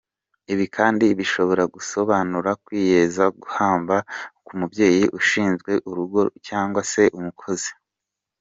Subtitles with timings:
[0.53, 4.01] Ibi kandi bishobora gusobanura kwiyemeza guhambaye
[4.41, 7.71] nk’umubyeyi, uwashinze urugo cyangwa se umukozi.